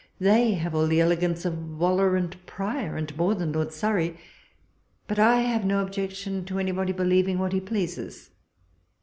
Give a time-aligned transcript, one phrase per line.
[0.19, 4.17] They have all the elegance of Waller and Prior, and more than Lord Surrey—
[5.07, 8.31] but I have no objection to anybody believing what he pleases.